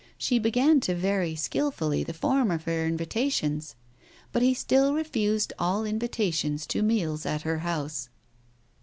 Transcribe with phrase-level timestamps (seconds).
[0.17, 3.75] She began to vary skilfully the form of her invitations,
[4.31, 8.09] but he still refused all invitations to meals at her house.